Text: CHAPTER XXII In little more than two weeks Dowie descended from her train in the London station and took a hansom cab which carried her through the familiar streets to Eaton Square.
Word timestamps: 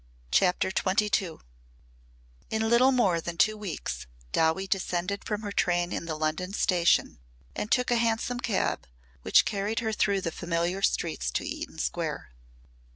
CHAPTER 0.31 0.71
XXII 0.71 1.35
In 2.49 2.67
little 2.69 2.91
more 2.91 3.21
than 3.21 3.37
two 3.37 3.55
weeks 3.55 4.07
Dowie 4.31 4.65
descended 4.65 5.23
from 5.23 5.43
her 5.43 5.51
train 5.51 5.93
in 5.93 6.05
the 6.05 6.15
London 6.15 6.53
station 6.53 7.19
and 7.55 7.69
took 7.71 7.91
a 7.91 7.97
hansom 7.97 8.39
cab 8.39 8.87
which 9.21 9.45
carried 9.45 9.77
her 9.79 9.91
through 9.93 10.21
the 10.21 10.31
familiar 10.31 10.81
streets 10.81 11.29
to 11.33 11.45
Eaton 11.47 11.77
Square. 11.77 12.31